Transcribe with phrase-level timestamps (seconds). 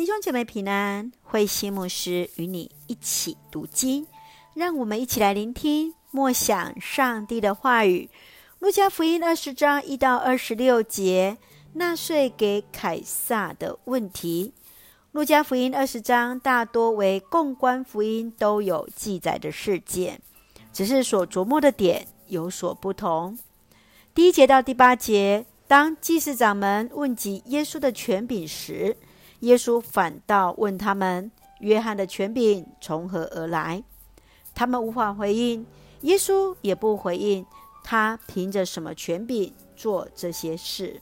[0.00, 4.06] 弟兄姐妹平安，慧馨牧师与你一起读经，
[4.54, 8.08] 让我们一起来聆听默想上帝的话语。
[8.60, 11.36] 路加福音二十章一到二十六节，
[11.74, 14.54] 纳税给凯撒的问题。
[15.12, 20.22] 路加福音二十章大多为共观福音都有记载的事件，
[20.72, 23.38] 只是所琢磨的点有所不同。
[24.14, 28.96] 第一节到第八节，当祭司长们问及耶稣的权柄时，
[29.40, 31.30] 耶稣反倒问他们
[31.60, 33.82] ：“约翰的权柄从何而来？”
[34.54, 35.64] 他们无法回应，
[36.02, 37.46] 耶稣也不回应，
[37.82, 41.00] 他凭着什么权柄做这些事？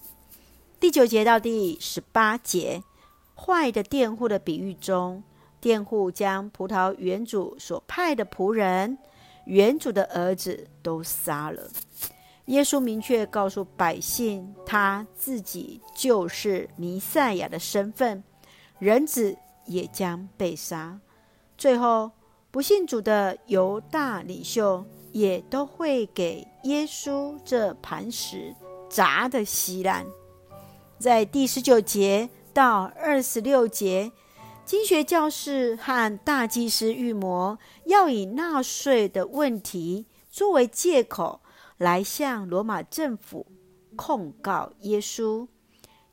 [0.78, 2.84] 第九节到第十八节，
[3.34, 5.24] 坏的佃户的比喻中，
[5.60, 8.96] 佃户将葡萄园主所派的仆人、
[9.46, 11.68] 园主的儿子都杀了。
[12.44, 18.22] 耶稣明确告诉百姓，他自己就是弥赛亚的身份。
[18.78, 21.00] 人子也将被杀，
[21.56, 22.12] 最后
[22.50, 28.55] 不信主的犹大领袖也都会给耶稣这磐石
[28.89, 30.06] 砸得稀烂。
[30.98, 34.12] 在第十九节到二十六节，
[34.64, 41.41] 经学教士和大祭司预谋要以纳税的问题作为借口
[41.77, 43.47] 来向罗马政府
[43.97, 45.48] 控告耶稣。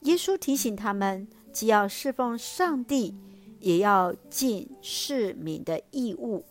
[0.01, 1.27] 耶稣提醒他们。
[1.55, 3.15] 既要侍奉上帝，
[3.61, 6.43] 也要尽市民的义务。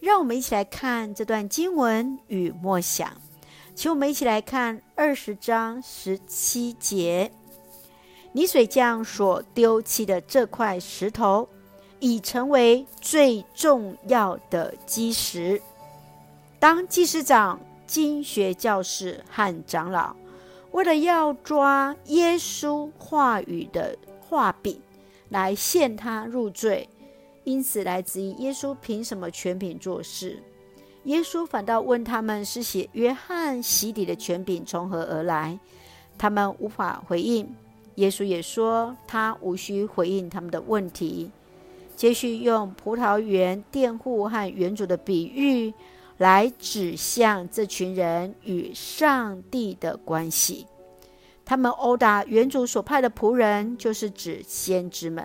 [0.00, 3.12] 让我们一起来看这段经文与默想。
[3.74, 7.30] 请我们一起来看二十章十七节：
[8.32, 11.46] 泥水匠所丢弃的这块石头，
[12.00, 15.60] 已成为最重要的基石。
[16.58, 20.16] 当祭司长、经学教士和长老
[20.70, 23.94] 为了要抓耶稣话语的
[24.28, 24.80] 画饼
[25.28, 26.88] 来陷他入罪，
[27.44, 30.42] 因此来质疑耶稣凭什么权柄做事。
[31.04, 35.58] 耶稣反倒问他们是写约翰洗礼的权柄从何而来，
[36.16, 37.54] 他们无法回应。
[37.96, 41.30] 耶稣也说他无需回应他们的问题。
[41.94, 45.72] 接续用葡萄园佃户和园主的比喻
[46.18, 50.66] 来指向这群人与上帝的关系。
[51.44, 55.24] 他们殴打原主所派的仆人，就是指先知们；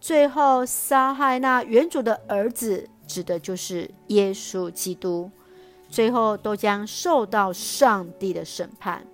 [0.00, 5.30] 最后杀害那原主的儿子，指的就是耶稣基督。
[5.88, 9.04] 最后都将受到上帝的审判。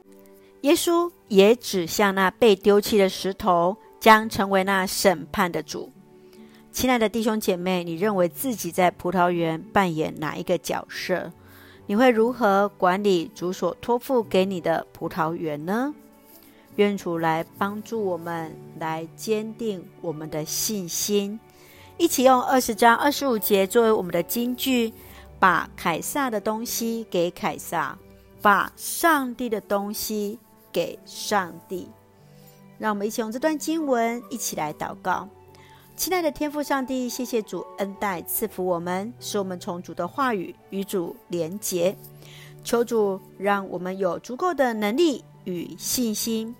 [0.60, 5.90] 耶稣也指向那被丢弃的石头，将成为那审判的主。
[6.70, 11.32] 亲爱的弟兄姐妹，你认为自己在葡萄园扮演哪一个角色？
[11.86, 15.92] 你会如何管理主所托付给你的葡萄园呢？
[16.78, 21.38] 愿主来帮助我们，来坚定我们的信心。
[21.96, 24.92] 一起用二十章二十五节作为我们的金句：
[25.40, 27.98] 把凯撒的东西给凯撒，
[28.40, 30.38] 把上帝的东西
[30.72, 31.88] 给上帝。
[32.78, 35.28] 让我们一起用这段经文一起来祷告。
[35.96, 41.96] 亲爱的天父上帝，谢谢主恩待赐福我们，使我们从主的话语与主连结。
[42.62, 46.54] 求主让我们有足够的能力与信心。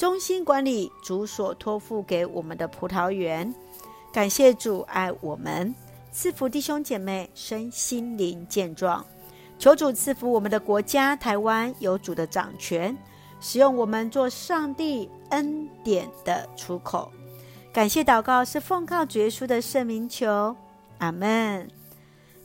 [0.00, 3.54] 忠心管理主所托付给我们的葡萄园，
[4.10, 5.74] 感谢主爱我们，
[6.10, 9.04] 赐福弟兄姐妹身心灵健壮。
[9.58, 12.96] 求主赐福我们的国家台湾有主的掌权，
[13.42, 17.12] 使用我们做上帝恩典的出口。
[17.70, 20.56] 感谢祷告是奉靠主耶稣的圣名求，
[20.96, 21.68] 阿门。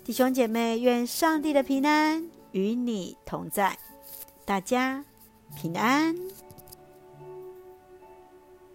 [0.03, 3.79] 弟兄姐妹，愿上帝的平安与你同在，
[4.43, 5.05] 大家
[5.55, 6.13] 平安。